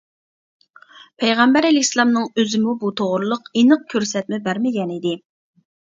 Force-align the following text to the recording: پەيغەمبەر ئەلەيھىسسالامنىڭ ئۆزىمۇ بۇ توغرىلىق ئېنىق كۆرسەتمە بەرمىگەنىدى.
پەيغەمبەر 1.23 1.67
ئەلەيھىسسالامنىڭ 1.69 2.25
ئۆزىمۇ 2.43 2.73
بۇ 2.85 2.91
توغرىلىق 3.03 3.53
ئېنىق 3.61 3.87
كۆرسەتمە 3.95 4.41
بەرمىگەنىدى. 4.49 5.13